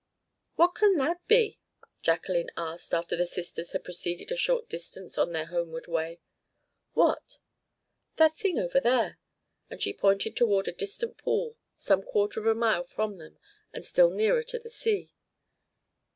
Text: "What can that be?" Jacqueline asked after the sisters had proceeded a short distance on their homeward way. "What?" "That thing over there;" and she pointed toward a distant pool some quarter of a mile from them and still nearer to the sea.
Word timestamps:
"What 0.55 0.73
can 0.73 0.97
that 0.97 1.21
be?" 1.27 1.59
Jacqueline 2.01 2.49
asked 2.57 2.91
after 2.91 3.15
the 3.15 3.27
sisters 3.27 3.71
had 3.73 3.83
proceeded 3.83 4.31
a 4.31 4.35
short 4.35 4.67
distance 4.67 5.15
on 5.15 5.31
their 5.31 5.45
homeward 5.45 5.85
way. 5.85 6.19
"What?" 6.93 7.37
"That 8.15 8.33
thing 8.35 8.57
over 8.57 8.79
there;" 8.79 9.19
and 9.69 9.79
she 9.79 9.93
pointed 9.93 10.35
toward 10.35 10.67
a 10.67 10.71
distant 10.71 11.19
pool 11.19 11.55
some 11.75 12.01
quarter 12.01 12.39
of 12.39 12.47
a 12.47 12.55
mile 12.55 12.83
from 12.83 13.19
them 13.19 13.37
and 13.73 13.85
still 13.85 14.09
nearer 14.09 14.41
to 14.41 14.57
the 14.57 14.71
sea. 14.71 15.13